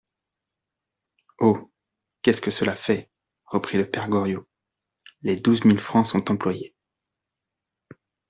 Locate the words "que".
2.41-2.49